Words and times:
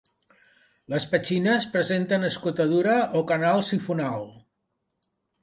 Les 0.93 1.03
petxines 1.11 1.67
presenten 1.75 2.29
escotadura 2.31 2.97
o 3.21 3.23
canal 3.33 3.63
sifonal. 3.69 4.27